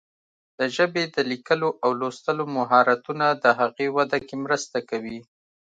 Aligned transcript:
د 0.59 0.61
ژبې 0.75 1.03
د 1.15 1.17
لیکلو 1.31 1.69
او 1.83 1.89
لوستلو 1.99 2.43
مهارتونه 2.57 3.25
د 3.43 3.45
هغې 3.59 3.87
وده 3.97 4.19
کې 4.27 4.35
مرسته 4.45 4.77
کوي. 4.89 5.19